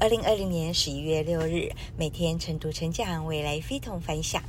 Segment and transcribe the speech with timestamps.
[0.00, 4.42] 二零二零年十一月六日，每天晨读晨讲，未来非同凡响。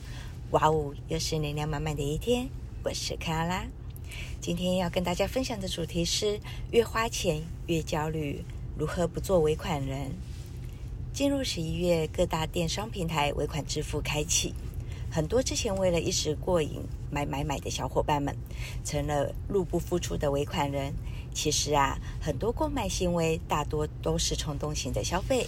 [0.49, 2.49] 哇哦，又是能量满满的一天。
[2.83, 3.66] 我是克拉拉，
[4.42, 6.39] 今天要跟大家分享的主题是：
[6.71, 8.44] 越花钱越焦虑，
[8.76, 10.12] 如何不做尾款人？
[11.13, 14.54] 进入十一月，各大电商平台尾款支付开启，
[15.12, 16.82] 很多之前为了一时过瘾
[17.12, 18.36] 买买买的小伙伴们，
[18.84, 20.91] 成了入不敷出的尾款人。
[21.36, 25.45] 其实啊，很多购买行为大多都是冲动型的消费，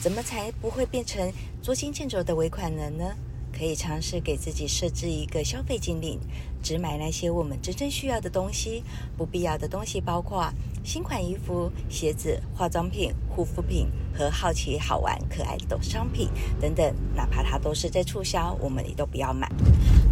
[0.00, 1.32] 怎么才不会变成
[1.62, 3.16] 捉襟见肘的尾款人呢？
[3.50, 6.20] 可以尝试给自己设置一个消费禁令，
[6.62, 8.84] 只买那些我们真正需要的东西，
[9.16, 10.52] 不必要的东西包括
[10.84, 16.28] 新款衣服、鞋子、化妆品、护肤品和好奇、好玩、可爱的商品
[16.60, 19.50] 等等，哪怕它都是在促销，我们也都不要买。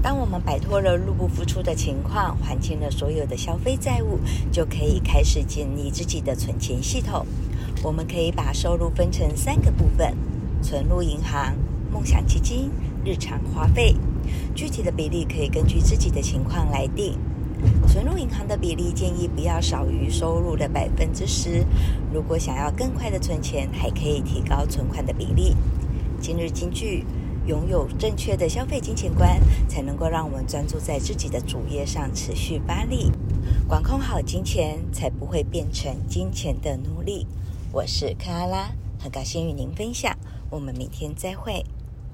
[0.04, 4.20] 当我们摆脱了入不敷出的情况，还清了所有的消费债务，
[4.52, 7.24] 就可以开始建立自己的存钱系统。
[7.82, 10.14] 我们可以把收入分成三个部分：
[10.60, 11.56] 存入银行、
[11.90, 12.70] 梦想基金。
[13.02, 13.96] 日常花费，
[14.54, 17.18] 具体的比例可以根据自己的情况来定。
[17.88, 21.64] 存入银行的比例建议不要少于收入的百分之十。
[22.12, 25.56] 如果想要更快的存钱，还可以提高存款的比例。
[26.20, 27.04] 今日金句：
[27.46, 33.10] 拥有正确的消费金钱观，才能够让我们专注在自己的主业上，持续发力。
[33.68, 37.26] 管控好金钱，才不会变成金钱的奴隶。
[37.70, 40.16] 我是克拉拉，很高兴与您分享。
[40.50, 41.64] 我们明天再会。